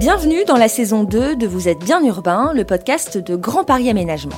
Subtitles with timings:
[0.00, 3.90] Bienvenue dans la saison 2 de Vous êtes bien urbain, le podcast de Grand Paris
[3.90, 4.34] Aménagement.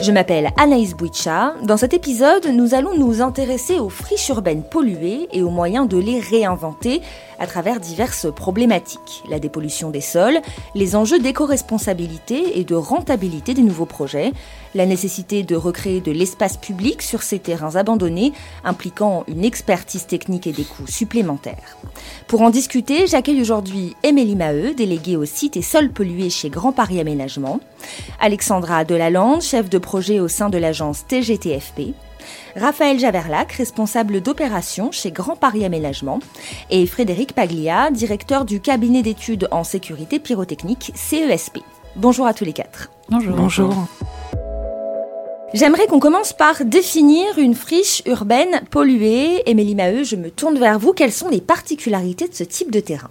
[0.00, 1.54] Je m'appelle Anaïs Bouicha.
[1.64, 5.98] Dans cet épisode, nous allons nous intéresser aux friches urbaines polluées et aux moyens de
[5.98, 7.02] les réinventer
[7.38, 9.22] à travers diverses problématiques.
[9.28, 10.40] La dépollution des sols,
[10.74, 14.32] les enjeux d'éco-responsabilité et de rentabilité des nouveaux projets,
[14.74, 18.32] la nécessité de recréer de l'espace public sur ces terrains abandonnés,
[18.64, 21.76] impliquant une expertise technique et des coûts supplémentaires.
[22.26, 26.72] Pour en discuter, j'accueille aujourd'hui Émilie Maheu, déléguée au site et sols pollués chez Grand
[26.72, 27.60] Paris Aménagement,
[28.20, 31.94] Alexandra Delalande, chef de projet au sein de l'agence TGTFP,
[32.58, 36.18] Raphaël Javerlac, responsable d'opération chez Grand Paris Aménagement,
[36.70, 41.58] et Frédéric Paglia, directeur du cabinet d'études en sécurité pyrotechnique CESP.
[41.96, 42.90] Bonjour à tous les quatre.
[43.10, 43.36] Bonjour.
[43.36, 43.74] Bonjour.
[45.54, 49.48] J'aimerais qu'on commence par définir une friche urbaine polluée.
[49.48, 50.92] Émilie Maheu, je me tourne vers vous.
[50.92, 53.10] Quelles sont les particularités de ce type de terrain?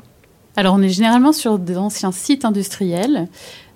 [0.56, 3.28] Alors, on est généralement sur d'anciens sites industriels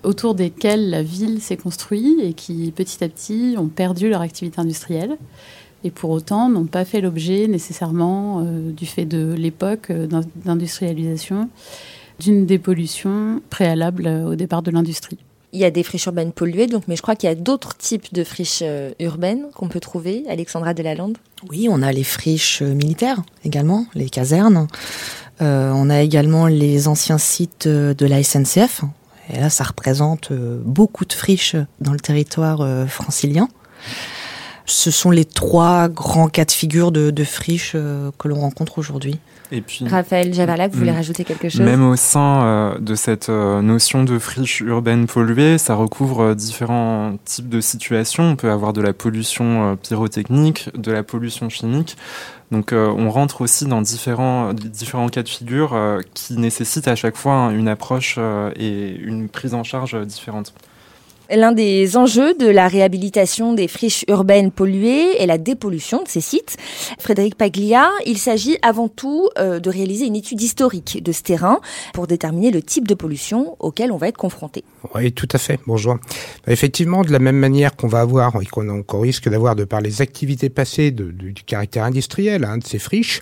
[0.03, 4.59] autour desquels la ville s'est construite et qui, petit à petit, ont perdu leur activité
[4.59, 5.17] industrielle
[5.83, 10.07] et pour autant n'ont pas fait l'objet nécessairement, euh, du fait de l'époque euh,
[10.45, 11.49] d'industrialisation,
[12.19, 15.17] d'une dépollution préalable au départ de l'industrie.
[15.53, 17.75] Il y a des friches urbaines polluées, donc, mais je crois qu'il y a d'autres
[17.75, 20.23] types de friches euh, urbaines qu'on peut trouver.
[20.29, 21.17] Alexandra Delalande
[21.49, 24.67] Oui, on a les friches militaires également, les casernes.
[25.39, 28.83] on a également les anciens sites de la SNCF,
[29.31, 33.47] et là, ça représente euh, beaucoup de friches dans le territoire euh, francilien.
[34.65, 39.19] Ce sont les trois grands cas de figure de, friches euh, que l'on rencontre aujourd'hui.
[39.51, 44.05] Et puis, Raphaël Javalac, vous voulez rajouter quelque chose Même au sein de cette notion
[44.05, 48.23] de friche urbaine polluée, ça recouvre différents types de situations.
[48.23, 51.97] On peut avoir de la pollution pyrotechnique, de la pollution chimique.
[52.51, 56.95] Donc euh, on rentre aussi dans différents, différents cas de figure euh, qui nécessitent à
[56.95, 60.53] chaque fois une approche euh, et une prise en charge différente.
[61.33, 66.21] L'un des enjeux de la réhabilitation des friches urbaines polluées est la dépollution de ces
[66.21, 66.57] sites.
[66.99, 71.59] Frédéric Paglia, il s'agit avant tout de réaliser une étude historique de ce terrain
[71.93, 74.63] pour déterminer le type de pollution auquel on va être confronté.
[74.95, 75.59] Oui, tout à fait.
[75.67, 75.95] Bonjour.
[76.45, 79.81] Bah, effectivement, de la même manière qu'on va avoir et qu'on risque d'avoir de par
[79.81, 83.21] les activités passées du caractère industriel hein, de ces friches,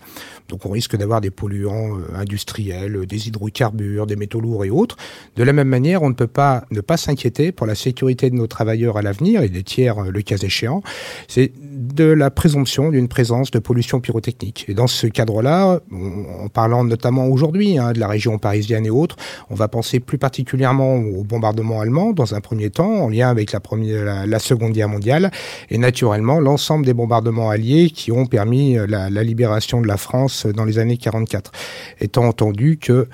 [0.50, 4.98] donc on risque d'avoir des polluants euh, industriels, des hydrocarbures, des métaux lourds et autres.
[5.36, 8.36] De la même manière, on ne peut pas ne pas s'inquiéter pour la sécurité de
[8.36, 10.82] nos travailleurs à l'avenir et des tiers euh, le cas échéant.
[11.28, 14.66] C'est de la présomption d'une présence de pollution pyrotechnique.
[14.68, 19.16] Et dans ce cadre-là, en parlant notamment aujourd'hui hein, de la région parisienne et autres,
[19.50, 23.52] on va penser plus particulièrement au bombardement allemand dans un premier temps, en lien avec
[23.52, 25.32] la, première, la, Seconde Guerre mondiale,
[25.70, 30.39] et naturellement l'ensemble des bombardements alliés qui ont permis euh, la libération de la France
[30.48, 31.52] dans les années 44.
[32.00, 33.08] Étant entendu que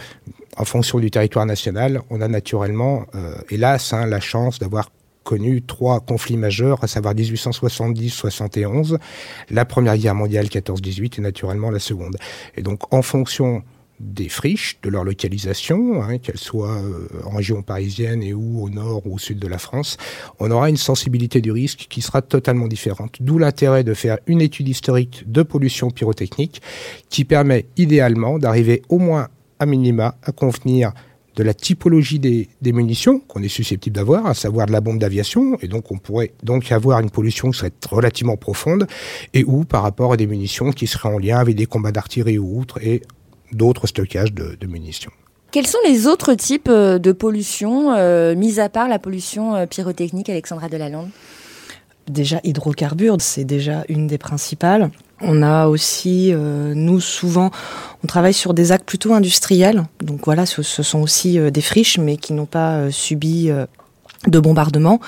[0.58, 4.90] en fonction du territoire national, on a naturellement, euh, hélas, hein, la chance d'avoir
[5.24, 8.98] connu trois conflits majeurs, à savoir 1870-71,
[9.50, 12.16] la Première Guerre mondiale 14-18 et naturellement la Seconde.
[12.56, 13.64] Et donc, en fonction
[14.00, 18.70] des friches, de leur localisation, hein, qu'elles soient euh, en région parisienne et ou au
[18.70, 19.98] nord ou au sud de la France,
[20.40, 23.18] on aura une sensibilité du risque qui sera totalement différente.
[23.22, 26.62] D'où l'intérêt de faire une étude historique de pollution pyrotechnique
[27.10, 29.30] qui permet idéalement d'arriver au moins
[29.60, 30.92] à minima à convenir
[31.36, 35.58] de la typologie des, munitions qu'on est susceptible d'avoir, à savoir de la bombe d'aviation,
[35.62, 38.88] et donc on pourrait donc avoir une pollution qui serait relativement profonde,
[39.34, 42.40] et ou par rapport à des munitions qui seraient en lien avec des combats d'artillerie
[42.40, 43.02] ou autres, et
[43.56, 45.12] d'autres stockages de, munitions.
[45.52, 49.66] Quels sont les autres types euh, de pollution, euh, mis à part la pollution euh,
[49.66, 51.10] pyrotechnique, Alexandra Delalande?
[52.08, 54.92] Déjà, hydrocarbures, c'est déjà une des principales.
[55.22, 57.50] On a aussi, nous souvent,
[58.04, 59.86] on travaille sur des actes plutôt industriels.
[60.02, 63.50] Donc voilà, ce, ce sont aussi des friches, mais qui n'ont pas subi
[64.28, 65.00] de bombardement.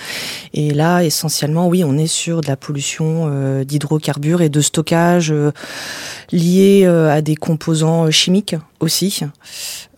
[0.54, 5.32] Et là, essentiellement, oui, on est sur de la pollution euh, d'hydrocarbures et de stockage
[5.32, 5.52] euh,
[6.32, 9.22] lié euh, à des composants chimiques aussi.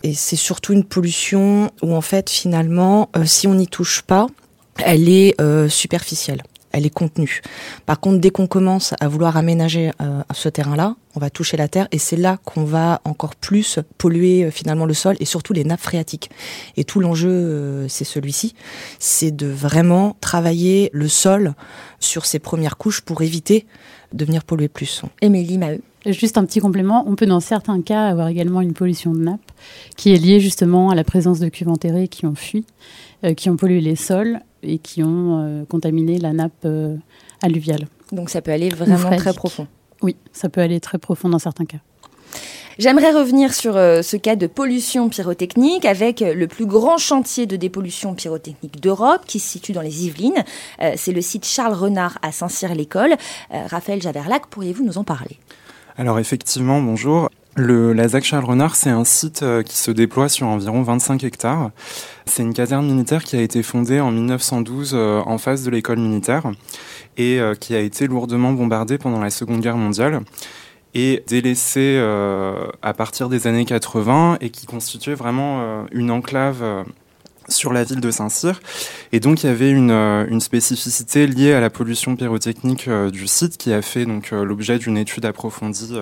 [0.03, 4.27] Et c'est surtout une pollution où, en fait, finalement, si on n'y touche pas,
[4.77, 5.35] elle est
[5.67, 7.41] superficielle elle est contenue.
[7.85, 11.67] Par contre, dès qu'on commence à vouloir aménager euh, ce terrain-là, on va toucher la
[11.67, 15.53] terre et c'est là qu'on va encore plus polluer euh, finalement le sol et surtout
[15.53, 16.29] les nappes phréatiques.
[16.77, 18.53] Et tout l'enjeu, euh, c'est celui-ci,
[18.99, 21.53] c'est de vraiment travailler le sol
[21.99, 23.65] sur ses premières couches pour éviter
[24.13, 25.03] de venir polluer plus.
[25.21, 25.81] Émilie Maheu.
[26.05, 29.51] Juste un petit complément, on peut dans certains cas avoir également une pollution de nappe
[29.97, 32.65] qui est liée justement à la présence de cuves enterrées qui ont fui,
[33.35, 36.95] qui ont pollué les sols et qui ont euh, contaminé la nappe euh,
[37.41, 37.87] alluviale.
[38.11, 39.67] Donc ça peut aller vraiment très profond.
[40.01, 41.77] Oui, ça peut aller très profond dans certains cas.
[42.77, 47.57] J'aimerais revenir sur euh, ce cas de pollution pyrotechnique avec le plus grand chantier de
[47.57, 50.43] dépollution pyrotechnique d'Europe qui se situe dans les Yvelines.
[50.95, 53.15] C'est le site Charles Renard à Saint-Cyr-l'École.
[53.51, 55.37] Raphaël Javerlac, pourriez-vous nous en parler?
[55.97, 57.29] Alors effectivement, bonjour.
[57.55, 61.71] Le, la ZAC Charles Renard, c'est un site qui se déploie sur environ 25 hectares.
[62.25, 66.43] C'est une caserne militaire qui a été fondée en 1912 en face de l'école militaire
[67.17, 70.21] et qui a été lourdement bombardée pendant la Seconde Guerre mondiale
[70.93, 76.63] et délaissé euh, à partir des années 80 et qui constituait vraiment euh, une enclave
[76.63, 76.83] euh,
[77.47, 78.59] sur la ville de Saint-Cyr.
[79.11, 83.57] Et donc il y avait une, une, spécificité liée à la pollution pyrotechnique du site
[83.57, 85.95] qui a fait donc l'objet d'une étude approfondie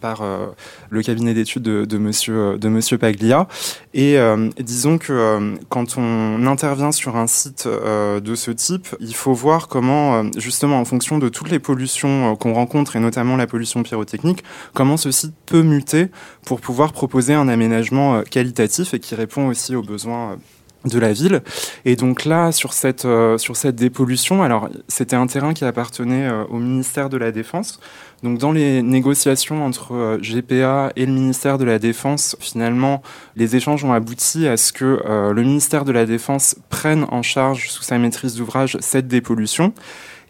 [0.00, 0.46] par euh,
[0.90, 3.48] le cabinet d'études de, de, monsieur, monsieur Paglia.
[3.94, 9.14] Et euh, disons que euh, quand on intervient sur un site de ce type, il
[9.14, 13.46] faut voir comment, justement, en fonction de toutes les pollutions qu'on rencontre, et notamment la
[13.46, 16.08] pollution pyrotechnique, comment ce site peut muter
[16.44, 20.36] pour pouvoir proposer un aménagement qualitatif et qui répond aussi aux besoins
[20.84, 21.42] de la ville.
[21.84, 23.06] Et donc là, sur cette,
[23.36, 27.80] sur cette dépollution, alors c'était un terrain qui appartenait au ministère de la Défense.
[28.22, 33.00] Donc dans les négociations entre euh, GPA et le ministère de la Défense, finalement,
[33.36, 37.22] les échanges ont abouti à ce que euh, le ministère de la Défense prenne en
[37.22, 39.72] charge sous sa maîtrise d'ouvrage cette dépollution.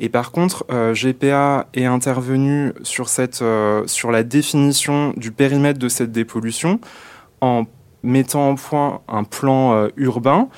[0.00, 3.06] Et par contre, euh, GPA est intervenu sur,
[4.10, 6.80] la définition du périmètre de cette dépollution
[7.40, 7.64] en
[8.02, 10.48] mettant en point un plan urbain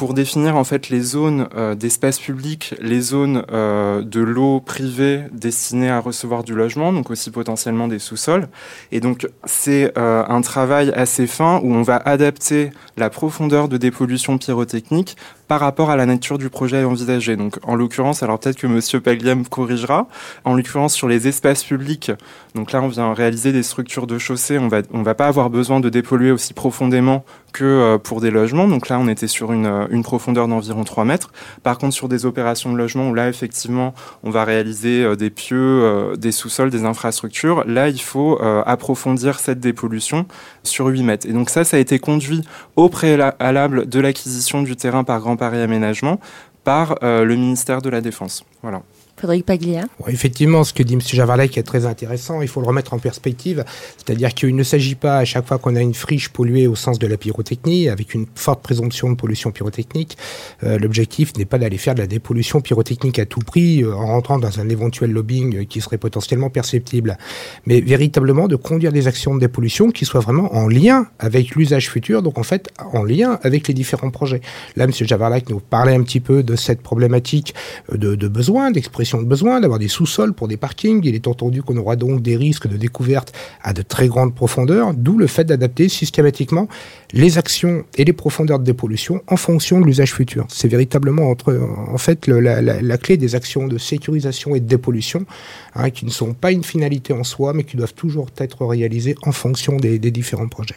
[0.00, 5.24] pour définir en fait les zones euh, d'espace public, les zones euh, de l'eau privée
[5.30, 8.48] destinées à recevoir du logement, donc aussi potentiellement des sous-sols.
[8.92, 13.76] Et donc c'est euh, un travail assez fin où on va adapter la profondeur de
[13.76, 15.18] dépollution pyrotechnique
[15.50, 17.34] par rapport à la nature du projet envisagé.
[17.34, 20.06] Donc, en l'occurrence, alors peut-être que Monsieur Pagliam corrigera.
[20.44, 22.12] En l'occurrence, sur les espaces publics,
[22.54, 24.58] donc là, on vient réaliser des structures de chaussée.
[24.58, 28.30] On va, on va pas avoir besoin de dépolluer aussi profondément que euh, pour des
[28.30, 28.68] logements.
[28.68, 31.32] Donc là, on était sur une, euh, profondeur d'environ 3 mètres.
[31.62, 35.30] Par contre, sur des opérations de logement où là, effectivement, on va réaliser euh, des
[35.30, 40.26] pieux, des sous-sols, des infrastructures, là, il faut approfondir cette dépollution
[40.62, 41.28] sur 8 mètres.
[41.28, 42.42] Et donc ça, ça a été conduit
[42.76, 46.20] au préalable de l'acquisition du terrain par Grand Paris Aménagement
[46.62, 48.44] par euh, le ministère de la Défense.
[48.62, 48.82] Voilà.
[49.20, 49.84] Frédéric Paglia.
[50.08, 51.00] effectivement, ce que dit M.
[51.04, 53.66] Javarlet est très intéressant, il faut le remettre en perspective.
[53.98, 56.98] C'est-à-dire qu'il ne s'agit pas à chaque fois qu'on a une friche polluée au sens
[56.98, 60.16] de la pyrotechnie, avec une forte présomption de pollution pyrotechnique,
[60.64, 64.06] euh, l'objectif n'est pas d'aller faire de la dépollution pyrotechnique à tout prix euh, en
[64.06, 67.18] rentrant dans un éventuel lobbying qui serait potentiellement perceptible,
[67.66, 71.90] mais véritablement de conduire des actions de dépollution qui soient vraiment en lien avec l'usage
[71.90, 74.40] futur, donc en fait en lien avec les différents projets.
[74.76, 74.92] Là, M.
[74.94, 77.54] Javarlac nous parlait un petit peu de cette problématique
[77.92, 81.00] de besoin, d'expression de besoin, d'avoir des sous-sols pour des parkings.
[81.04, 84.94] Il est entendu qu'on aura donc des risques de découverte à de très grandes profondeurs,
[84.94, 86.68] d'où le fait d'adapter systématiquement
[87.12, 90.46] les actions et les profondeurs de dépollution en fonction de l'usage futur.
[90.48, 95.26] C'est véritablement en fait la, clé des actions de sécurisation et de dépollution,
[95.74, 99.14] hein, qui ne sont pas une finalité en soi, mais qui doivent toujours être réalisées
[99.22, 100.76] en fonction des différents projets.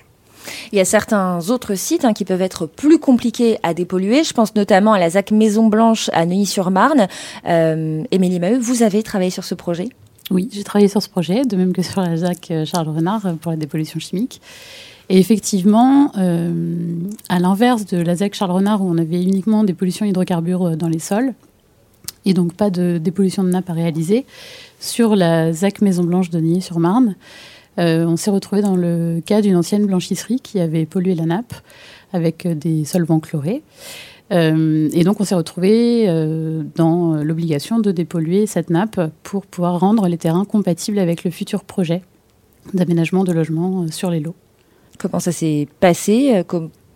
[0.71, 4.23] Il y a certains autres sites hein, qui peuvent être plus compliqués à dépolluer.
[4.23, 7.07] Je pense notamment à la ZAC Maison Blanche à Neuilly-sur-Marne.
[7.47, 9.89] Euh, Émilie Maheu, vous avez travaillé sur ce projet?
[10.31, 13.25] Oui, j'ai travaillé sur ce projet, de même que sur la ZAC euh, Charles Renard
[13.25, 14.41] euh, pour la dépollution chimique.
[15.09, 16.51] Et effectivement, euh,
[17.27, 20.87] à l'inverse de la ZAC Charles Renard où on avait uniquement des pollutions hydrocarbures dans
[20.87, 21.33] les sols,
[22.25, 24.25] et donc pas de dépollution de nappe à réaliser,
[24.79, 27.15] sur la ZAC Maison Blanche de Neuilly-sur-Marne,
[27.79, 31.53] euh, on s'est retrouvé dans le cas d'une ancienne blanchisserie qui avait pollué la nappe
[32.11, 33.63] avec euh, des solvants chlorés.
[34.31, 36.07] Euh, et donc on s'est retrouvé
[36.75, 41.63] dans l'obligation de dépolluer cette nappe pour pouvoir rendre les terrains compatibles avec le futur
[41.63, 42.01] projet
[42.73, 44.35] d'aménagement de logements sur les lots.
[44.97, 46.43] Comment ça s'est passé?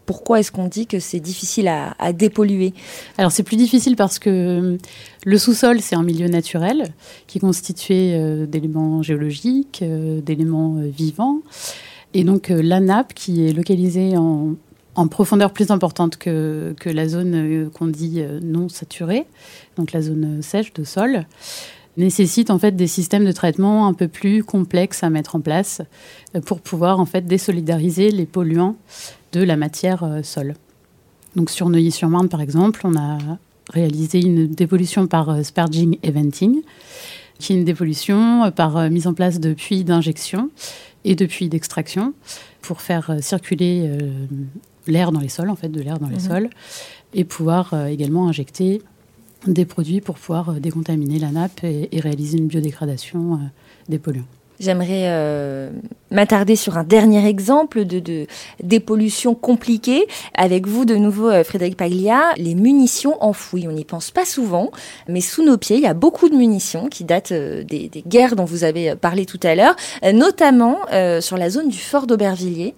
[0.08, 2.74] Pourquoi est-ce qu'on dit que c'est difficile à, dépolluer
[3.20, 4.78] Alors c'est plus difficile parce que euh,
[5.26, 6.94] le sous-sol, c'est un milieu naturel
[7.28, 11.42] qui est constitué euh, d'éléments géologiques, euh, d'éléments vivants.
[12.14, 14.56] Et donc la nappe qui est localisée en,
[15.12, 19.28] profondeur plus importante que, que la zone qu'on dit non saturée,
[19.78, 21.26] donc la zone sèche de sol,
[21.98, 25.82] nécessite en fait des systèmes de traitement un peu plus complexes à mettre en place
[26.46, 28.76] pour pouvoir en fait désolidariser les polluants
[29.32, 30.56] de la matière euh, sol.
[31.36, 33.18] Donc sur Neuilly-sur-Marne, par exemple, on a
[33.74, 36.62] réalisé une dépollution par euh, sparging eventing,
[37.40, 40.50] qui est une dépollution euh, par mise en place de puits d'injection
[41.04, 42.14] et de puits d'extraction
[42.62, 43.98] pour faire circuler
[44.88, 46.20] l'air dans les sols, en fait, de l'air dans les mhm.
[46.20, 46.50] sols,
[47.14, 48.82] et pouvoir également injecter
[49.46, 53.40] des produits pour pouvoir décontaminer la nappe et, réaliser une biodégradation
[53.88, 54.26] des polluants.
[54.60, 55.70] J'aimerais euh,
[56.10, 58.26] m'attarder sur un dernier exemple de,
[58.64, 60.08] dépollution compliquée.
[60.34, 63.68] Avec vous, de nouveau, euh, Frédéric Paglia, les munitions enfouies.
[63.68, 64.72] On n'y pense pas souvent,
[65.08, 68.36] mais sous nos pieds, il y a beaucoup de munitions qui datent euh, des, guerres
[68.36, 69.76] dont vous avez parlé tout à l'heure,
[70.14, 70.78] notamment
[71.20, 72.76] sur la zone du fort d'Aubervilliers.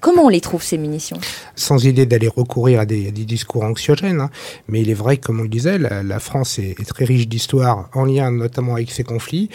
[0.00, 1.18] Comment on les trouve, ces munitions?
[1.56, 4.30] Sans idée d'aller recourir à des, discours anxiogènes, hein.
[4.66, 8.04] mais il est vrai, comme on le disait, la, France est, très riche d'histoire, en
[8.04, 9.50] lien notamment avec ces conflits.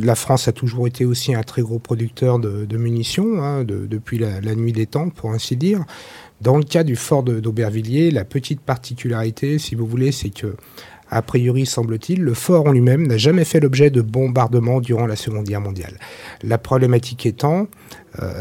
[0.00, 4.18] La France a toujours été aussi un très gros producteur de, munitions, hein, de, depuis
[4.18, 5.84] la, la, nuit des temps, pour ainsi dire.
[6.40, 10.56] Dans le cas du fort d'Aubervilliers, la petite particularité, si vous voulez, c'est que
[11.10, 15.16] a priori, semble-t-il, le fort en lui-même n'a jamais fait l'objet de bombardements durant la
[15.16, 15.98] Seconde Guerre mondiale.
[16.42, 17.66] La problématique étant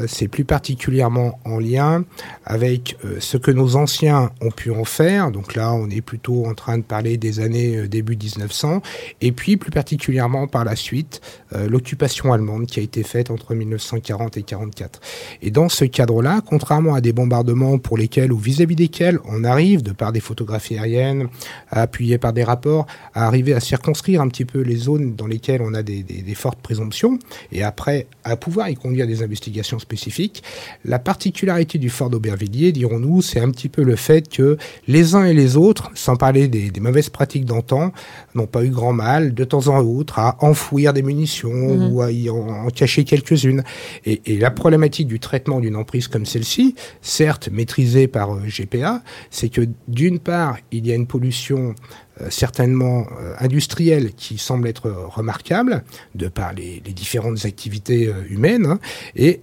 [0.08, 2.04] c'est plus particulièrement en lien
[2.46, 5.32] avec euh, ce que nos anciens ont pu en faire.
[5.32, 8.82] Donc là, on est plutôt en train de parler des années euh, début 1900.
[9.22, 11.22] Et puis, plus particulièrement par la suite,
[11.54, 15.02] l'occupation allemande qui a été faite entre 1940 et 1944.
[15.42, 19.82] Et dans ce cadre-là, contrairement à des bombardements pour lesquels ou vis-à-vis desquels on arrive,
[19.82, 21.28] de par des photographies aériennes,
[21.70, 25.62] appuyées par des rapports, à arriver à circonscrire un petit peu les zones dans lesquelles
[25.62, 27.20] on a des, des fortes présomptions,
[27.52, 30.44] et après à pouvoir y conduire des investigations spécifique.
[30.86, 34.58] La particularité du fort d'Aubervilliers, dirons-nous, c'est un petit peu le fait que
[34.88, 37.92] les uns et les autres, sans parler des, des mauvaises pratiques d'antan,
[38.36, 41.92] n'ont pas eu grand mal de temps en autre à enfouir des munitions mmh.
[41.92, 43.64] ou à y en, en cacher quelques-unes.
[44.06, 49.02] Et, et, la problématique du traitement d'une emprise comme celle-ci, certes maîtrisée par euh, GPA,
[49.30, 51.76] c'est que d'une part, il y a une pollution
[52.22, 55.84] euh, certainement euh, industrielle qui semble être remarquable
[56.16, 58.80] de par les, les différentes activités humaines hein,
[59.16, 59.42] et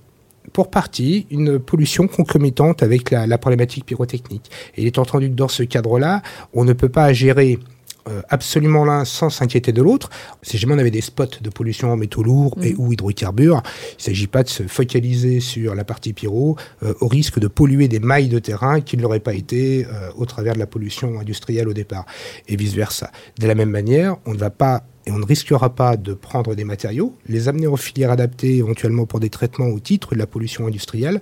[0.54, 4.50] pour partie une pollution concomitante avec la, problématique pyrotechnique.
[4.76, 6.22] Et il est entendu que dans ce cadre-là,
[6.54, 7.58] on ne peut pas gérer
[8.28, 10.10] absolument l'un sans s'inquiéter de l'autre.
[10.42, 12.80] Si jamais on avait des spots de pollution en métaux lourds et mmh.
[12.80, 17.08] ou hydrocarbures, il ne s'agit pas de se focaliser sur la partie pyro euh, au
[17.08, 20.54] risque de polluer des mailles de terrain qui ne l'auraient pas été euh, au travers
[20.54, 22.06] de la pollution industrielle au départ
[22.48, 23.10] et vice versa.
[23.38, 26.54] De la même manière, on ne va pas et on ne risquera pas de prendre
[26.54, 30.26] des matériaux, les amener aux filières adaptées éventuellement pour des traitements au titre de la
[30.26, 31.20] pollution industrielle,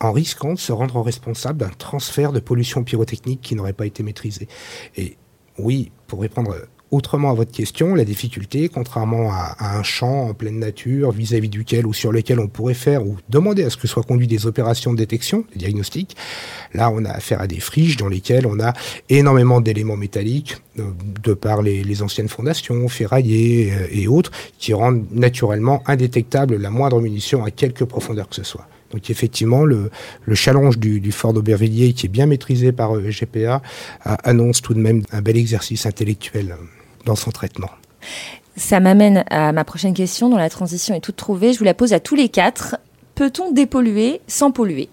[0.00, 4.02] en risquant de se rendre responsable d'un transfert de pollution pyrotechnique qui n'aurait pas été
[4.02, 4.48] maîtrisé.
[4.96, 5.16] Et
[5.62, 6.54] oui, pour répondre
[6.90, 11.50] autrement à votre question, la difficulté, contrairement à, un champ en pleine nature, vis-à-vis -vis
[11.50, 14.46] duquel ou sur lequel on pourrait faire ou demander à ce que soient conduites des
[14.46, 16.16] opérations de détection, de diagnostic,
[16.74, 18.72] là on a affaire à des friches dans lesquelles on a
[19.08, 20.90] énormément d'éléments métalliques, euh,
[21.22, 26.70] de par les, les, anciennes fondations, ferraillées euh, et autres, qui rendent naturellement indétectable la
[26.70, 28.66] moindre munition à quelque profondeur que ce soit.
[28.90, 29.90] Donc effectivement, le,
[30.24, 33.62] le challenge du, fort d'Aubervilliers, qui est bien maîtrisé par euh, GPA,
[34.04, 36.56] annonce tout de même un bel exercice intellectuel
[37.04, 37.70] dans son traitement.
[38.56, 41.52] Ça m'amène à ma prochaine question, dont la transition est toute trouvée.
[41.52, 42.76] Je vous la pose à tous les quatre.
[43.14, 44.88] Peut-on dépolluer sans polluer?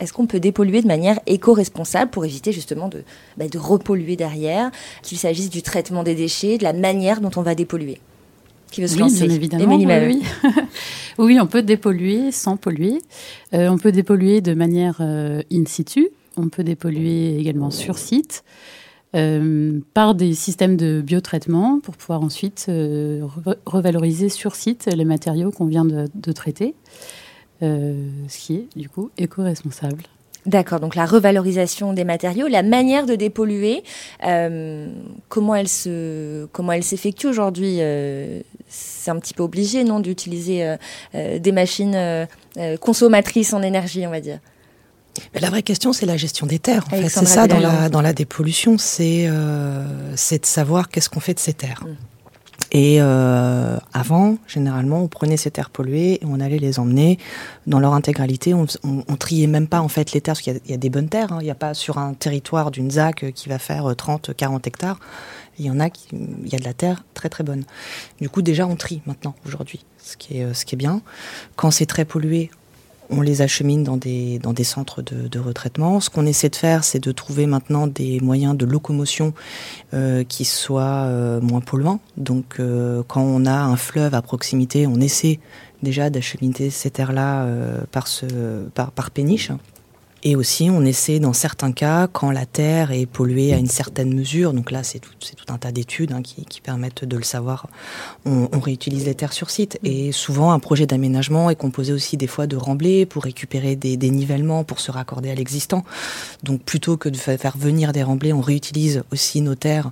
[0.00, 2.88] Est-ce qu'on peut dépolluer de manière éco-responsable pour éviter justement
[3.36, 4.70] bah, de repolluer derrière,
[5.02, 8.00] qu'il s'agisse du traitement des déchets, de la manière dont on va dépolluer?
[8.70, 9.76] Qui veut se oui, lancer bien évidemment.
[9.76, 10.22] Oui,
[11.18, 11.38] oui.
[11.40, 13.00] on peut dépolluer sans polluer.
[13.54, 16.08] Euh, on peut dépolluer de manière euh, in situ.
[16.36, 18.44] On peut dépolluer également sur site.
[19.16, 25.50] Euh, par des systèmes de biotraitement pour pouvoir ensuite re revaloriser sur site les matériaux
[25.50, 26.76] qu'on vient de, de traiter,
[27.60, 30.04] ce qui est du coup éco-responsable.
[30.46, 33.82] D'accord, donc la revalorisation des matériaux, la manière de dépolluer,
[34.24, 34.88] euh,
[35.28, 40.76] comment elle se, comment elle s'effectue aujourd'hui euh, C'est un petit peu obligé, non, d'utiliser
[41.14, 42.26] euh, des machines
[42.80, 44.38] consommatrices en énergie, on va dire.
[45.34, 46.84] Mais la vraie question, c'est la gestion des terres.
[46.86, 47.08] En fait.
[47.08, 51.52] C'est ça dans la, dans la dépollution, c'est de savoir qu'est-ce qu'on fait de ces
[51.52, 51.84] terres.
[51.84, 51.96] Mmh.
[52.72, 57.18] Et euh, avant, généralement, on prenait ces terres polluées et on allait les emmener
[57.66, 58.54] dans leur intégralité.
[58.54, 61.08] On, on, triait même pas en fait les terres, parce qu'il y, a des bonnes
[61.08, 61.32] terres.
[61.32, 61.38] Hein.
[61.40, 65.00] Il n'y a pas sur un territoire d'une ZAC qui va faire 30, 40 hectares.
[65.58, 67.64] Il y en a il y a de la terre très très bonne.
[68.20, 71.02] Du coup, déjà, on trie maintenant aujourd'hui, ce qui est ce qui est bien.
[71.56, 72.50] Quand c'est très pollué,
[73.10, 76.00] on les achemine dans des, centres de, retraitement.
[76.00, 79.34] Ce qu'on essaie de faire, c'est de trouver maintenant des moyens de locomotion
[79.94, 82.00] euh, qui soient euh, moins polluants.
[82.16, 85.40] Donc, euh, quand on a un fleuve à proximité, on essaie
[85.82, 88.26] déjà d'acheminer ces terres-là euh, par, ce,
[88.74, 89.50] par, par péniche.
[90.22, 94.12] Et aussi, on essaie dans certains cas, quand la terre est polluée à une certaine
[94.14, 97.22] mesure, donc là c'est tout, tout, un tas d'études hein, qui, qui, permettent de le
[97.22, 97.68] savoir,
[98.26, 99.78] on, on, réutilise les terres sur site.
[99.82, 103.96] Et souvent, un projet d'aménagement est composé aussi des fois de remblais pour récupérer des,
[103.96, 105.84] des nivellements, pour se raccorder à l'existant.
[106.42, 109.90] Donc plutôt que de faire venir des remblais, on réutilise aussi nos terres.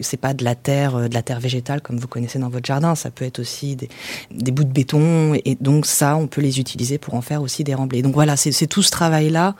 [0.00, 2.66] C'est pas de la terre, euh, de la terre végétale comme vous connaissez dans votre
[2.66, 3.88] jardin, ça peut être aussi des,
[4.32, 5.34] des bouts de béton.
[5.44, 8.02] Et donc ça, on peut les utiliser pour en faire aussi des remblais.
[8.02, 9.54] Donc voilà, c'est tout ce travail-là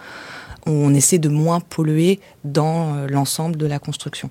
[0.69, 4.31] on essaie de moins polluer dans euh, l'ensemble de la construction.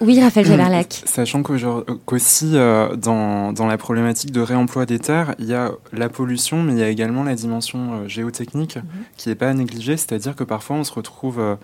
[0.00, 1.02] Oui, Raphaël Jaberlac.
[1.06, 6.08] Sachant qu'aussi, euh, dans, dans, la problématique de réemploi des terres, il y a la
[6.08, 8.84] pollution, mais il y a également la dimension euh, géotechnique mhm.
[9.16, 9.96] qui n'est pas à négliger.
[9.96, 11.56] C'est-à-dire que parfois, on se retrouve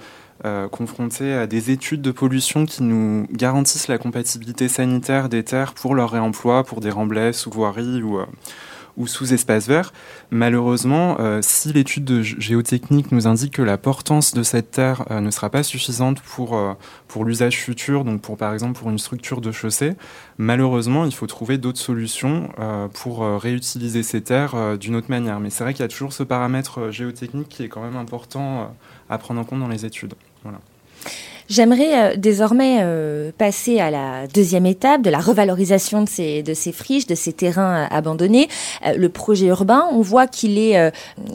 [0.72, 5.94] confronté à des études de pollution qui nous garantissent la compatibilité sanitaire des terres pour
[5.94, 8.18] leur réemploi, pour des remblais sous voirie ou
[8.96, 9.92] ou sous espace vert.
[10.30, 15.20] Malheureusement, euh, si l'étude de géotechnique nous indique que la portance de cette terre euh,
[15.20, 16.74] ne sera pas suffisante pour, euh,
[17.08, 19.94] pour l'usage futur, donc pour par exemple pour une structure de chaussée,
[20.38, 22.48] malheureusement, il faut trouver d'autres solutions
[22.92, 25.40] pour réutiliser ces terres d'une autre manière.
[25.40, 28.74] Mais c'est vrai qu'il y a toujours ce paramètre géotechnique qui est quand même important
[29.08, 30.14] à prendre en compte dans les études.
[30.42, 30.58] Voilà.
[31.48, 36.54] J'aimerais euh, désormais euh, passer à la deuxième étape de la revalorisation de ces, de
[36.54, 38.48] ces friches, de ces terrains euh, abandonnés.
[38.96, 40.92] le projet urbain, on voit qu'il est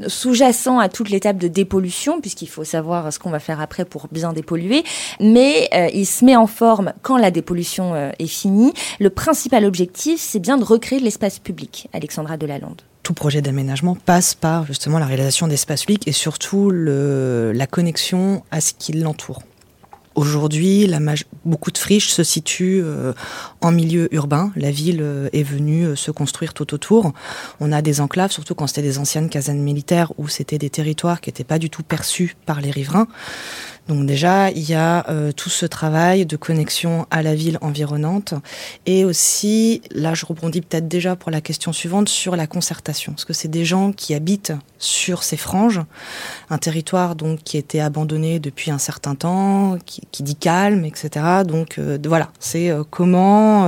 [0.07, 4.07] sous-jacent à toute l'étape de dépollution, puisqu'il faut savoir ce qu'on va faire après pour
[4.11, 4.83] bien dépolluer,
[5.19, 8.73] mais il se met en forme quand la dépollution est finie.
[8.99, 11.87] Le principal objectif, c'est bien de recréer de l'espace public.
[11.93, 17.51] Alexandra Delalande tout projet d'aménagement passe par justement la réalisation d'espaces publics et surtout le,
[17.55, 19.41] la connexion à ce qui l'entoure.
[20.15, 20.91] Aujourd'hui,
[21.45, 23.13] beaucoup de friches se situent euh,
[23.61, 24.51] en milieu urbain.
[24.55, 27.13] La ville euh, est venue euh, se construire tout autour.
[27.59, 31.21] On a des enclaves, surtout quand c'était des anciennes casernes militaires où c'était des territoires
[31.21, 33.07] qui n'étaient pas du tout perçus par les riverains.
[33.89, 38.35] Donc déjà, il y a euh, tout ce travail de connexion à la ville environnante
[38.85, 43.13] et aussi, là je rebondis peut-être déjà pour la question suivante, sur la concertation.
[43.13, 45.81] Parce que c'est des gens qui habitent sur ces franges,
[46.51, 51.25] un territoire donc qui était abandonné depuis un certain temps, qui, dit calme, etc.
[51.43, 53.65] Donc euh, voilà, c'est euh, comment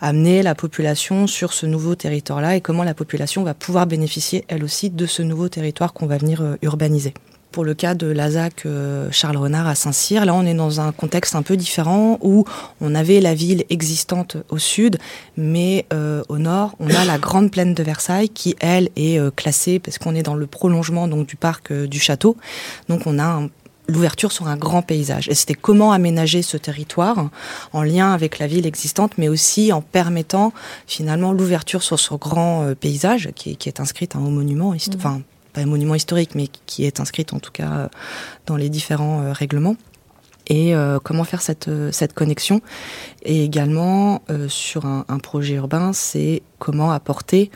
[0.00, 4.64] amener la population sur ce nouveau territoire-là et comment la population va pouvoir bénéficier elle
[4.64, 7.12] aussi de ce nouveau territoire qu'on va venir urbaniser.
[7.52, 10.90] Pour le cas de l'ASAC euh, Charles Renard à Saint-Cyr, là on est dans un
[10.90, 12.46] contexte un peu différent où
[12.80, 14.96] on avait la ville existante au sud,
[15.36, 19.30] mais euh, au nord on a la grande plaine de Versailles qui elle est euh,
[19.30, 22.38] classée parce qu'on est dans le prolongement donc du parc du château.
[22.88, 23.42] Donc on a
[23.86, 25.28] l'ouverture sur un grand paysage.
[25.28, 27.28] Et c'était comment aménager ce territoire
[27.74, 30.54] en lien avec la ville existante, mais aussi en permettant
[30.86, 35.20] finalement l'ouverture sur ce grand paysage qui, est inscrite un haut monument, enfin
[35.52, 37.88] pas un monument historique, mais qui est inscrite en tout cas euh,
[38.46, 39.76] dans les différents euh, règlements.
[40.48, 42.60] Et euh, comment faire cette, cette connexion?
[43.22, 47.50] Et également, sur un, un, projet urbain, c'est comment apporter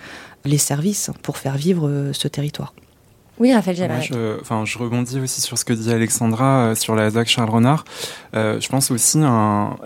[0.44, 2.72] les services pour faire vivre ce territoire.
[3.38, 7.28] Oui, Raphaël je, enfin, je rebondis aussi sur ce que dit Alexandra sur la ZAC
[7.28, 7.84] Charles Renard.
[8.34, 9.18] Euh, je pense aussi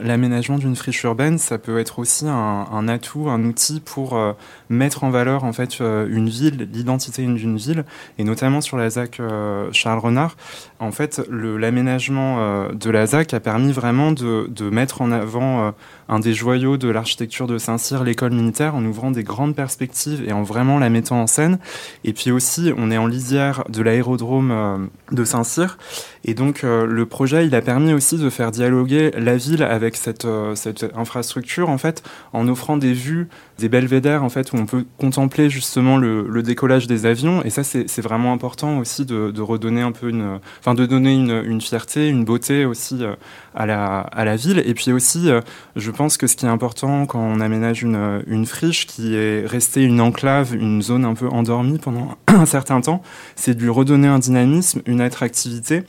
[0.01, 4.33] l'aménagement d'une friche urbaine, ça peut être aussi un, un atout, un outil pour euh,
[4.69, 7.85] mettre en valeur en fait euh, une ville, l'identité d'une ville,
[8.19, 10.37] et notamment sur la ZAC euh, Charles Renard.
[10.79, 15.75] En fait, l'aménagement de la ZAC a permis vraiment de mettre en avant
[16.11, 20.33] un des joyaux de l'architecture de Saint-Cyr, l'école militaire, en ouvrant des grandes perspectives et
[20.33, 21.59] en vraiment la mettant en scène.
[22.05, 25.79] Et puis aussi, on est en lisière de l'aérodrome de Saint-Cyr,
[26.25, 30.27] et donc le projet, il a permis aussi de faire dialoguer la ville avec cette,
[30.55, 32.03] cette infrastructure en fait,
[32.33, 33.29] en offrant des vues,
[33.59, 37.45] des belvédères en fait où on peut contempler justement le, décollage des avions.
[37.45, 41.61] Et ça, c'est vraiment important aussi de, redonner un peu une, enfin de donner une,
[41.61, 43.15] fierté, une beauté aussi euh,
[43.55, 44.63] à la, à la ville.
[44.65, 45.41] Et puis aussi, euh,
[45.77, 49.47] je pense que ce qui est important quand on aménage une, une friche qui est
[49.47, 53.03] restée une enclave, une zone un peu endormie pendant un certain temps,
[53.37, 55.85] c'est de lui redonner un dynamisme, une attractivité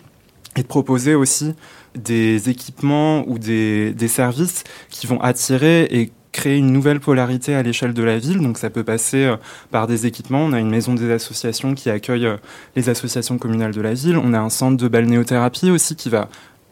[0.55, 1.53] et de proposer aussi
[1.95, 7.63] des équipements ou des, des services qui vont attirer et créer une nouvelle polarité à
[7.63, 8.39] l'échelle de la ville.
[8.39, 9.35] Donc ça peut passer euh,
[9.69, 10.39] par des équipements.
[10.39, 12.37] On a une maison des associations qui accueille euh,
[12.75, 14.17] les associations communales de la ville.
[14.17, 16.29] On a un centre de balnéothérapie aussi qui va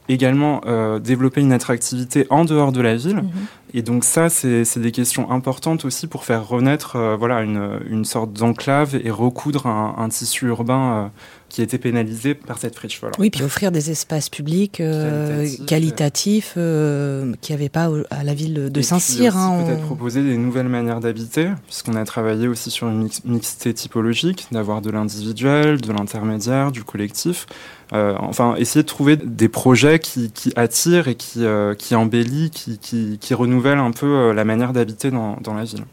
[0.08, 3.18] également euh, développer une attractivité en dehors de la ville.
[3.18, 3.32] Mhm.
[3.74, 8.34] Et donc ça, c'est des questions importantes aussi pour faire renaître voilà, une, une sorte
[8.34, 11.12] d'enclave et recoudre un, un, tissu urbain
[11.50, 13.00] qui étaient pénalisés par cette friche.
[13.02, 13.16] Voilà.
[13.20, 18.34] Oui, puis offrir des espaces publics euh, qualitatifs, euh, qui n'y avait pas à la
[18.34, 19.36] ville de Saint-Cyr.
[19.36, 24.48] Hein, peut-être proposer des nouvelles manières d'habiter, puisqu'on a travaillé aussi sur une mixité typologique,
[24.52, 27.48] d'avoir de l'individuel, de l'intermédiaire, du collectif.
[27.92, 32.52] Euh, enfin, essayer de trouver des projets qui, qui attirent et qui, euh, qui embellissent,
[32.52, 33.34] qui, qui, qui,
[33.68, 35.84] un peu la manière d'habiter dans, dans la ville.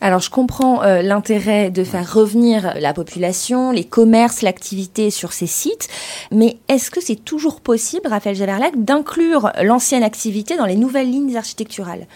[0.00, 5.46] Alors je comprends euh, l'intérêt de faire revenir la population, les commerces, l'activité sur ces
[5.46, 5.88] sites,
[6.30, 11.36] mais est-ce que c'est toujours possible, Raphaël Javerlac, d'inclure l'ancienne activité dans les nouvelles lignes
[11.36, 12.06] architecturales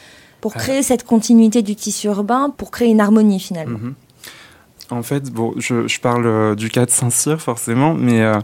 [0.40, 0.82] pour créer euh.
[0.82, 3.78] cette continuité du tissu urbain, pour créer une harmonie finalement?
[3.78, 3.94] Mhm.
[4.90, 8.34] En fait, bon, je, parle euh, du cas de Saint-Cyr forcément, mais euh,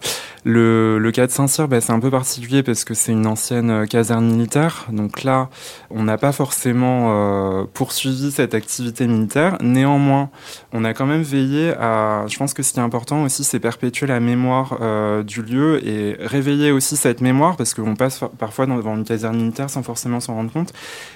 [0.45, 3.71] le, le, cas de Saint-Cyr, bah, c'est un peu particulier parce que c'est une ancienne
[3.71, 4.87] euh, caserne militaire.
[4.93, 5.49] Donc là,
[5.91, 9.57] on n'a pas forcément poursuivi cette activité militaire.
[9.61, 10.31] Néanmoins,
[10.73, 12.25] on a quand même veillé à.
[12.29, 14.79] Je pense que ce qui est important aussi, c'est perpétuer la mémoire
[15.25, 19.71] du lieu et réveiller aussi cette mémoire parce qu'on passe parfois devant une caserne militaire
[19.71, 20.73] sans forcément s'en rendre compte.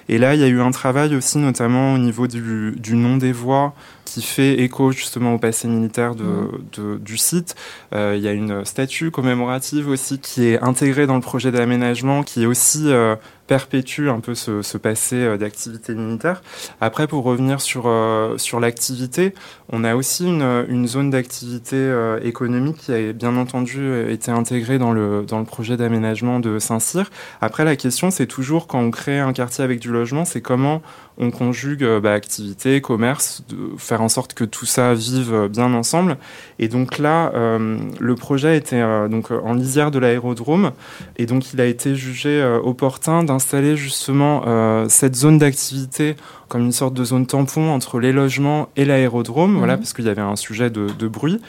[0.09, 3.17] Et là, il y a eu un travail aussi, notamment au niveau du, du nom
[3.17, 3.75] des voies
[4.11, 7.55] qui fait écho justement au passé militaire de, de, du site.
[7.95, 12.23] Euh, il y a une statue commémorative aussi qui est intégrée dans le projet d'aménagement,
[12.23, 13.17] qui est aussi euh,
[13.51, 16.41] perpétue un peu ce, passé euh, d'activité militaire.
[16.81, 19.35] Après, pour revenir sur, euh, sur l'activité,
[19.71, 24.93] on a aussi une, zone d'activité euh, économique qui a bien entendu été intégrée dans
[24.93, 27.11] le, dans le projet d'aménagement de Saint-Cyr.
[27.41, 30.81] Après, la question, c'est toujours quand on crée un quartier avec du logement, c'est comment
[31.19, 33.43] on conjugue bah, activité, commerce,
[33.77, 36.17] faire en sorte que tout ça vive bien ensemble.
[36.59, 40.73] Et donc là, le projet était donc en lisière de l'aérodrome,
[41.19, 44.45] et donc il a été jugé opportun d'installer justement
[44.89, 46.17] cette zone d'activité
[46.49, 49.81] comme une sorte de zone tampon entre les logements et l'aérodrome, voilà, mhm.
[49.81, 51.41] parce qu'il y avait un sujet de, de bruit.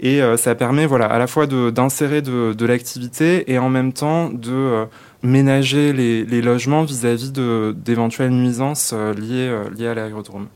[0.00, 4.30] Et ça permet, voilà, à la fois d'insérer de, de l'activité et en même temps
[4.30, 4.84] de
[5.22, 10.48] ménager les, les logements vis-à-vis d'éventuelles nuisances liées, liées à l'aérodrome.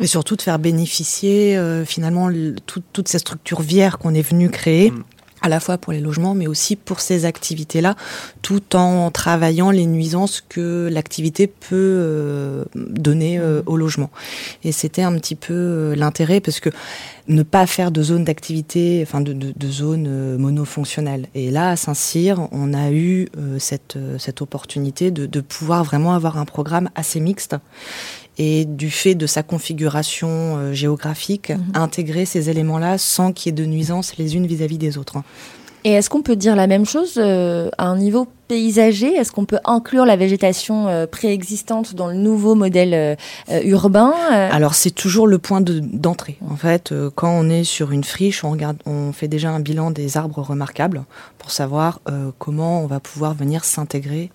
[0.00, 2.28] Et surtout de faire bénéficier euh, finalement
[2.66, 4.90] toutes ces structures vières qu'on est venu créer.
[4.90, 5.04] Mm.
[5.46, 7.94] À la fois pour les logements, mais aussi pour ces activités-là,
[8.42, 13.62] tout en travaillant les nuisances que l'activité peut euh, donner euh, mm.
[13.66, 14.10] au logement.
[14.64, 16.70] Et c'était un petit peu euh, l'intérêt, parce que
[17.28, 21.26] ne pas faire de zone d'activité, enfin de, de, de zone monofonctionnelle.
[21.34, 23.28] Et là, à Saint-Cyr, on a eu
[23.58, 27.56] cette, cette opportunité de, de pouvoir vraiment avoir un programme assez mixte
[28.38, 31.72] et du fait de sa configuration euh, géographique, mhm.
[31.74, 35.18] intégrer ces éléments-là sans qu'il y ait de nuisances les unes vis-à-vis des autres.
[35.86, 39.14] Et est-ce qu'on peut dire la même chose euh, à un niveau paysager?
[39.14, 44.12] Est-ce qu'on peut inclure la végétation euh, préexistante dans le nouveau modèle euh, urbain
[44.50, 46.38] Alors c'est toujours le point d'entrée.
[46.50, 50.16] en fait, quand on est sur une friche, on on fait déjà un bilan des
[50.16, 51.04] arbres remarquables
[51.38, 52.00] pour savoir
[52.38, 54.32] comment on va pouvoir venir s'intégrer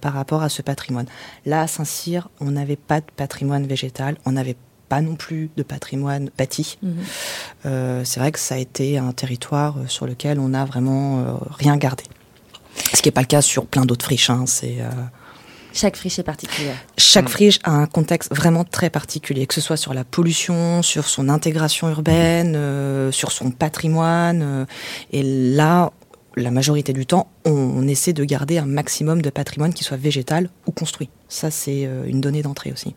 [0.00, 1.06] par rapport à ce patrimoine.
[1.46, 5.62] Là, à Saint-Cyr, on n'avait pas de patrimoine végétal, on n'avait pas non plus de
[5.62, 6.78] patrimoine bâti.
[6.82, 6.94] Mhm.
[7.66, 11.20] Euh, c'est vrai que ça a été un territoire euh, sur lequel on n'a vraiment
[11.20, 12.04] euh, rien gardé.
[12.94, 14.30] Ce qui n'est pas le cas sur plein d'autres friches.
[14.30, 14.78] Hein, c'est
[15.74, 16.76] chaque friche est particulière.
[16.98, 17.32] Chaque mm.
[17.32, 21.30] friche a un contexte vraiment très particulier, que ce soit sur la pollution, sur son
[21.30, 24.66] intégration urbaine, sur son patrimoine.
[25.12, 25.90] et là,
[26.36, 30.48] la majorité du temps, on, essaie de garder un maximum de patrimoine qui soit végétal
[30.66, 31.10] ou construit.
[31.28, 32.94] Ça, c'est euh, une donnée d'entrée aussi.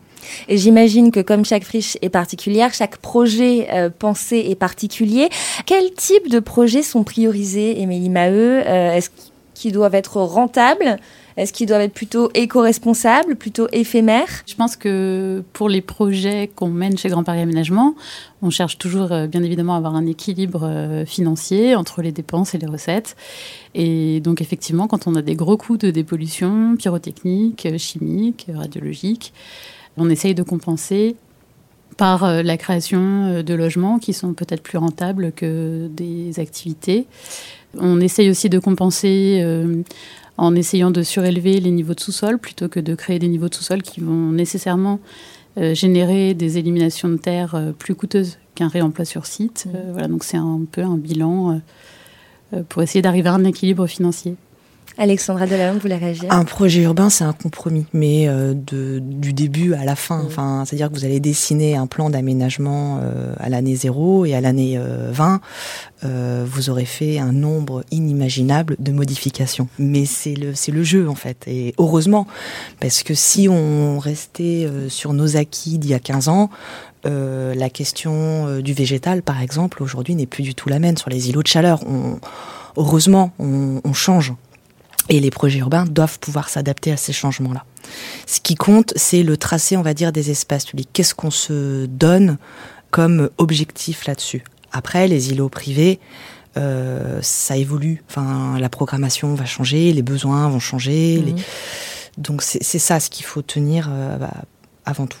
[0.48, 5.28] Et j'imagine que comme chaque friche est particulière, chaque projet euh, pensé est particulier.
[5.66, 8.62] Quel type de projets sont priorisés, Émilie Maheu?
[8.66, 9.10] Euh, Est-ce
[9.54, 10.98] qu'ils doivent être rentables?
[11.36, 14.42] Est-ce qu'ils doivent être plutôt éco-responsables, plutôt éphémères?
[14.46, 17.94] Je pense que pour les projets qu'on mène chez Grand Paris Aménagement,
[18.40, 22.58] on cherche toujours euh, bien évidemment à avoir un équilibre financier entre les dépenses et
[22.58, 23.16] les recettes.
[23.74, 29.34] Et donc effectivement, quand on a des gros coûts de dépollution pyrotechnique, chimique, radiologique,
[29.96, 31.16] on essaye de compenser
[31.96, 37.06] par la création de logements qui sont peut-être plus rentables que des activités.
[37.78, 39.82] On essaye aussi de compenser euh,
[40.36, 43.54] en essayant de surélever les niveaux de sous-sol plutôt que de créer des niveaux de
[43.54, 45.00] sous-sol qui vont nécessairement
[45.58, 49.68] euh, générer des éliminations de terre euh, plus coûteuses qu'un réemploi sur site.
[49.92, 51.60] Voilà, donc c'est un peu un bilan
[52.70, 54.36] pour essayer d'arriver à un équilibre financier.
[54.98, 56.24] Alexandra Delalande, vous voulez réagir?
[56.30, 60.22] Un projet urbain, c'est un compromis, mais euh, de, du début à la fin.
[60.22, 60.26] Mm.
[60.26, 64.40] Enfin, c'est-à-dire que vous allez dessiner un plan d'aménagement euh, à l'année 0 et à
[64.40, 65.40] l'année 20,
[66.04, 69.68] euh, vous aurez fait un nombre inimaginable de modifications.
[69.78, 71.44] Mais c'est le, c'est le jeu, en fait.
[71.46, 72.26] Et heureusement,
[72.80, 76.50] parce que si on restait sur nos acquis d'il y a 15 ans,
[77.06, 78.12] euh, la question
[78.48, 81.42] euh, du végétal, par exemple, aujourd'hui n'est plus du tout la même sur les îlots
[81.42, 81.80] de chaleur.
[81.86, 82.18] On,
[82.76, 84.32] heureusement, on, on change.
[85.08, 87.64] Et les projets urbains doivent pouvoir s'adapter à ces changements-là.
[88.26, 90.88] Ce qui compte, c'est le tracé, on va dire, des espaces publics.
[90.92, 92.38] Qu'est-ce qu'on se donne
[92.90, 94.42] comme objectif là-dessus?
[94.72, 96.00] Après, les îlots privés,
[96.56, 98.02] euh, ça évolue.
[98.08, 101.18] Enfin, la programmation va changer, les besoins vont changer.
[101.20, 101.34] Les...
[102.18, 104.32] Donc c'est ça ce qu'il faut tenir euh, bah,
[104.84, 105.18] avant tout.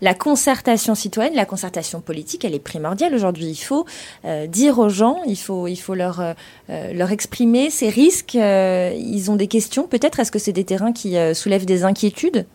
[0.00, 3.46] La concertation citoyenne, la concertation politique, elle est primordiale aujourd'hui.
[3.46, 3.84] Il faut
[4.24, 8.36] euh, dire aux gens, il faut, il faut leur, euh, leur exprimer ces risques.
[8.36, 10.20] Euh, ils ont des questions, peut-être.
[10.20, 12.46] Est-ce que c'est des terrains qui euh, soulèvent des inquiétudes?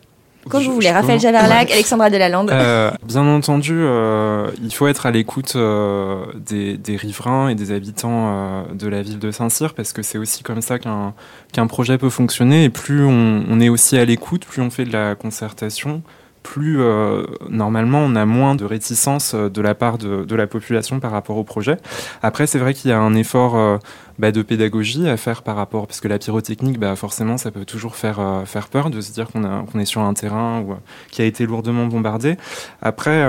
[0.48, 2.50] Comme vous voulez, Raphaël Javerlac, Alexandra Delalande.
[2.50, 7.72] Euh, bien entendu, euh, il faut être à l'écoute euh, des, des, riverains et des
[7.72, 11.98] habitants euh, de la ville de Saint-Cyr parce que c'est aussi comme ça qu'un projet
[11.98, 12.64] peut fonctionner.
[12.64, 16.02] Et plus on, on est aussi à l'écoute, plus on fait de la concertation,
[16.44, 20.46] plus euh, normalement on a moins de réticence euh, de la part de, de, la
[20.46, 21.78] population par rapport au projet.
[22.22, 23.78] Après, c'est vrai qu'il y a un effort euh,
[24.18, 27.64] bah, de pédagogie à faire par rapport, parce que la pyrotechnique, bah, forcément, ça peut
[27.64, 30.74] toujours faire, euh, faire peur de se dire qu'on qu est sur un terrain où,
[31.10, 32.36] qui a été lourdement bombardé.
[32.82, 33.24] Après,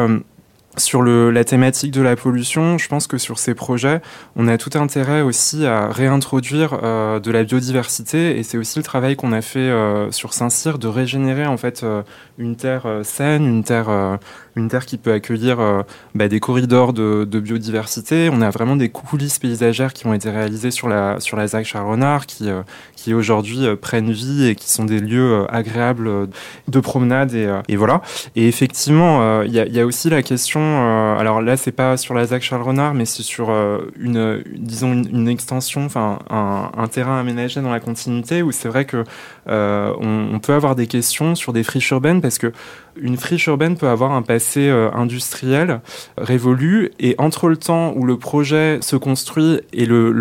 [0.77, 4.01] sur le, la thématique de la pollution, je pense que sur ces projets,
[4.35, 8.37] on a tout intérêt aussi à réintroduire euh, de la biodiversité.
[8.37, 11.83] Et c'est aussi le travail qu'on a fait euh, sur Saint-Cyr de régénérer en fait
[11.83, 12.03] euh,
[12.37, 14.19] une terre saine, une terre,
[14.55, 18.29] une terre qui peut accueillir euh, bah, des corridors de, de, biodiversité.
[18.31, 21.65] On a vraiment des coulisses paysagères qui ont été réalisées sur la sur la ZAC
[21.65, 22.49] Charles-Renard qui
[22.95, 26.29] qui aujourd'hui prennent vie et qui sont des lieux agréables
[26.67, 28.01] de promenade et, et voilà.
[28.35, 30.61] Et effectivement, il y a, y, a, aussi la question
[30.95, 34.43] euh, alors là, c'est pas sur la ZAC Charles Renard, mais c'est sur euh, une,
[34.55, 39.03] disons, une, extension, enfin, un, un, terrain aménagé dans la continuité où c'est vrai que
[39.47, 42.51] euh, on, on, peut avoir des questions sur des friches urbaines parce que
[42.97, 45.81] une friche urbaine peut avoir un passé euh, industriel
[46.17, 50.11] révolu et entre le temps où le projet se construit et le,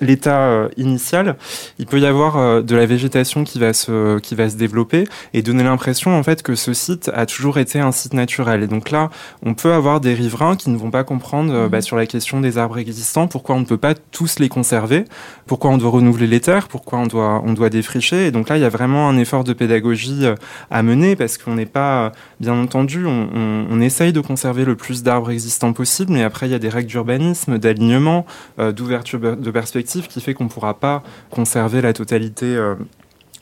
[0.00, 1.36] l'état euh, initial,
[1.78, 5.04] il peut y avoir euh, de la végétation qui va se qui va se développer
[5.34, 8.62] et donner l'impression en fait que ce site a toujours été un site naturel.
[8.62, 9.10] Et donc là,
[9.42, 12.40] on peut avoir des riverains qui ne vont pas comprendre euh, bah, sur la question
[12.40, 15.04] des arbres existants pourquoi on ne peut pas tous les conserver,
[15.46, 18.26] pourquoi on doit renouveler les terres, pourquoi on doit on doit défricher.
[18.26, 20.26] Et donc là, il y a vraiment un effort de pédagogie
[20.70, 25.30] à mener parce qu'on est pas, bien entendu, on, essaye de conserver le plus d'arbres
[25.30, 28.26] existants possible, mais après il y a des règles d'urbanisme, d'alignement,
[28.58, 32.74] euh, d'ouverture de perspective qui fait qu'on ne pourra pas conserver la totalité euh,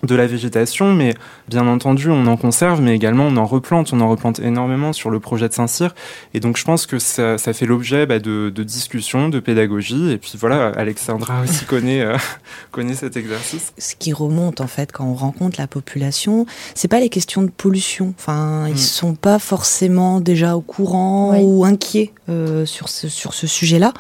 [0.03, 1.15] de la végétation, mais
[1.49, 3.93] bien entendu, on en conserve, mais également on en replante.
[3.93, 5.95] On en replante énormément sur le projet de Saint-Cyr.
[6.35, 10.13] Et donc, je pense que ça, ça fait l'objet bah, de, de, discussions, de pédagogie.
[10.13, 12.17] Et puis voilà, Alexandra aussi connaît, euh,
[12.71, 13.73] connaît cet exercice.
[13.79, 17.51] Ce qui remonte, en fait, quand on rencontre la population, c'est pas les questions de
[17.51, 18.15] pollution.
[18.19, 18.73] Enfin, mm.
[18.73, 21.41] ils sont pas forcément déjà au courant oui.
[21.43, 23.95] ou inquiets euh, sur ce, sur ce sujet-là.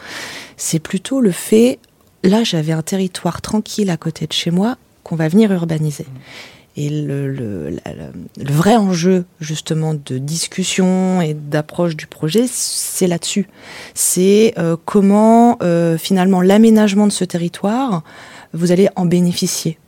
[0.57, 1.79] C'est plutôt le fait
[2.23, 6.05] là, j'avais un territoire tranquille à côté de chez moi qu'on va venir urbaniser.
[6.77, 7.77] Et le,
[8.39, 13.47] vrai enjeu, justement, de discussion et d'approche du projet, c'est là-dessus.
[13.95, 18.03] C'est euh, comment, euh, finalement, l'aménagement de ce territoire,
[18.53, 19.79] vous allez en bénéficier.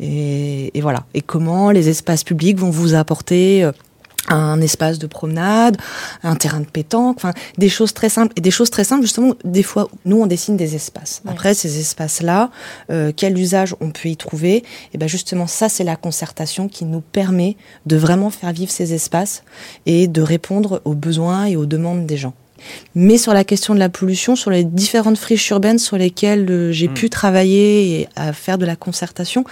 [0.00, 1.04] Et, et, voilà.
[1.14, 3.70] Et comment les espaces publics vont vous apporter euh,
[4.28, 5.76] un espace de promenade,
[6.22, 9.34] un terrain de pétanque, enfin des choses très simples et des choses très simples justement
[9.44, 11.22] des fois nous on dessine des espaces.
[11.24, 11.32] Ouais.
[11.32, 12.50] Après ces espaces là,
[12.90, 14.64] euh, quel usage on peut y trouver?
[14.94, 18.94] Et ben justement ça c'est la concertation qui nous permet de vraiment faire vivre ces
[18.94, 19.42] espaces
[19.86, 22.34] et de répondre aux besoins et aux demandes des gens.
[22.94, 26.72] Mais sur la question de la pollution, sur les différentes friches urbaines sur lesquelles euh,
[26.72, 26.94] j'ai mmh.
[26.94, 29.44] pu travailler et à faire de la concertation,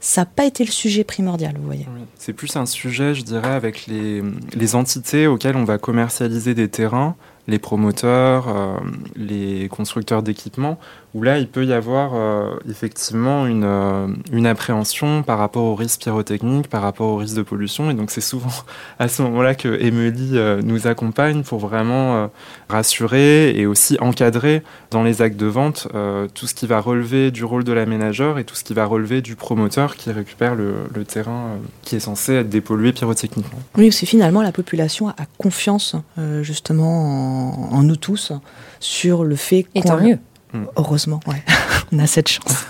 [0.00, 1.86] ça n'a pas été le sujet primordial, vous voyez.
[1.94, 2.02] Oui.
[2.18, 4.22] C'est plus un sujet, je dirais, avec les,
[4.54, 7.16] les entités auxquelles on va commercialiser des terrains,
[7.48, 8.76] les promoteurs, euh,
[9.16, 10.78] les constructeurs d'équipements,
[11.14, 15.74] où là, il peut y avoir euh, effectivement une, euh, une appréhension par rapport aux
[15.74, 17.90] risques pyrotechniques, par rapport aux risques de pollution.
[17.90, 18.50] Et donc, c'est souvent
[18.98, 22.26] à ce moment-là que Emily euh, nous accompagne pour vraiment euh,
[22.68, 27.30] rassurer et aussi encadrer dans les actes de vente euh, tout ce qui va relever
[27.30, 30.74] du rôle de l'aménageur et tout ce qui va relever du promoteur qui récupère le,
[30.94, 33.58] le terrain euh, qui est censé être dépollué pyrotechniquement.
[33.76, 38.32] Oui, c'est finalement la population a confiance euh, justement en, en, nous tous
[38.80, 39.80] sur le fait qu'on...
[39.80, 40.18] Et tant mieux
[40.52, 40.64] Mmh.
[40.76, 41.42] Heureusement, ouais.
[41.92, 42.66] on a cette chance.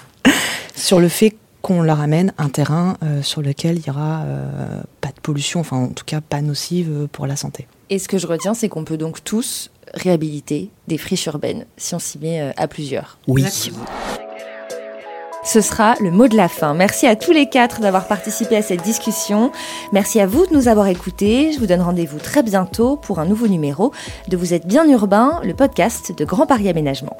[0.74, 4.82] sur le fait qu'on leur amène un terrain euh, sur lequel il y aura euh,
[5.00, 7.66] pas de pollution, enfin en tout cas pas nocive pour la santé.
[7.88, 11.94] Et ce que je retiens, c'est qu'on peut donc tous réhabiliter des friches urbaines si
[11.94, 13.18] on s'y met euh, à plusieurs.
[13.28, 13.42] Oui.
[13.42, 13.84] Exactement.
[15.44, 16.72] Ce sera le mot de la fin.
[16.72, 19.50] Merci à tous les quatre d'avoir participé à cette discussion.
[19.92, 21.52] Merci à vous de nous avoir écoutés.
[21.52, 23.92] Je vous donne rendez-vous très bientôt pour un nouveau numéro
[24.28, 27.16] de Vous êtes bien urbain, le podcast de Grand Paris Aménagement.